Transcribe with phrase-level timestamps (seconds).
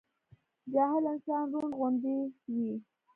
[0.73, 2.15] جاهل انسان رونډ غوندي
[2.53, 2.71] وي